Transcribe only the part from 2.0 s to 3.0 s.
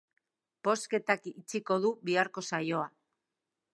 biharko saioa.